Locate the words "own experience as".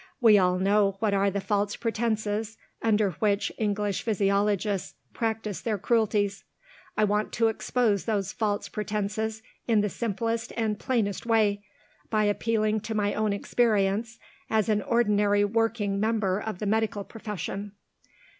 13.13-14.69